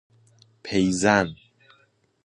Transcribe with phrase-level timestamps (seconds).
[0.63, 1.35] پی زن